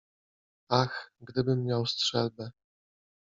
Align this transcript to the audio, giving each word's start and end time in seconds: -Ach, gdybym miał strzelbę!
-Ach, 0.81 1.11
gdybym 1.21 1.65
miał 1.65 1.85
strzelbę! 1.85 2.51